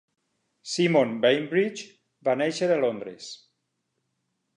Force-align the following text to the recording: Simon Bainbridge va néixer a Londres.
Simon 0.75 1.11
Bainbridge 1.25 1.85
va 2.29 2.35
néixer 2.43 2.71
a 2.77 2.79
Londres. 2.87 3.29